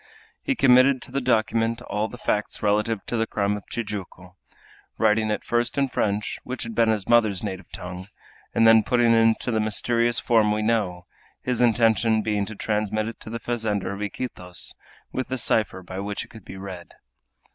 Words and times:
He 0.41 0.55
committed 0.55 0.99
to 1.03 1.11
the 1.11 1.21
document 1.21 1.79
all 1.83 2.07
the 2.07 2.17
facts 2.17 2.63
relative 2.63 3.05
to 3.05 3.15
the 3.17 3.27
crime 3.27 3.55
of 3.55 3.67
Tijuco, 3.69 4.35
writing 4.97 5.29
it 5.29 5.43
first 5.43 5.77
in 5.77 5.89
French, 5.89 6.39
which 6.43 6.63
had 6.63 6.73
been 6.73 6.89
his 6.89 7.07
mother's 7.07 7.43
native 7.43 7.71
tongue, 7.71 8.07
and 8.55 8.65
then 8.65 8.81
putting 8.81 9.11
it 9.13 9.17
into 9.17 9.51
the 9.51 9.59
mysterious 9.59 10.19
form 10.19 10.51
we 10.51 10.63
know, 10.63 11.05
his 11.43 11.61
intention 11.61 12.23
being 12.23 12.47
to 12.47 12.55
transmit 12.55 13.07
it 13.09 13.19
to 13.19 13.29
the 13.29 13.39
fazender 13.39 13.93
of 13.93 14.01
Iquitos, 14.01 14.73
with 15.11 15.27
the 15.27 15.37
cipher 15.37 15.83
by 15.83 15.99
which 15.99 16.25
it 16.25 16.29
could 16.29 16.45
be 16.45 16.57
read. 16.57 16.93